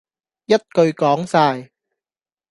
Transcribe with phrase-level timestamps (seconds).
[0.45, 1.69] 一句講哂